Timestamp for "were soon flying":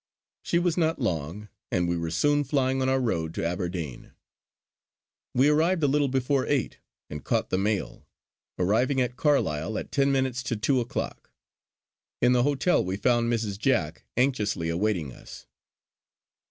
1.95-2.81